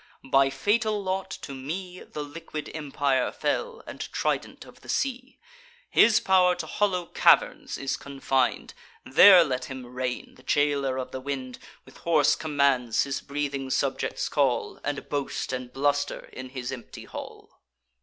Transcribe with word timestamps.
By 0.27 0.49
fatal 0.49 1.03
lot 1.03 1.29
to 1.43 1.53
me 1.53 1.99
The 1.99 2.23
liquid 2.23 2.71
empire 2.73 3.31
fell, 3.31 3.83
and 3.85 3.99
trident 4.11 4.65
of 4.65 4.81
the 4.81 4.89
sea. 4.89 5.37
His 5.91 6.19
pow'r 6.19 6.55
to 6.55 6.65
hollow 6.65 7.05
caverns 7.05 7.77
is 7.77 7.97
confin'd: 7.97 8.73
There 9.05 9.43
let 9.43 9.65
him 9.65 9.85
reign, 9.85 10.33
the 10.37 10.41
jailer 10.41 10.97
of 10.97 11.11
the 11.11 11.21
wind, 11.21 11.59
With 11.85 11.97
hoarse 11.97 12.35
commands 12.35 13.03
his 13.03 13.21
breathing 13.21 13.69
subjects 13.69 14.27
call, 14.27 14.79
And 14.83 15.07
boast 15.07 15.53
and 15.53 15.71
bluster 15.71 16.25
in 16.33 16.49
his 16.49 16.71
empty 16.71 17.03
hall." 17.05 17.61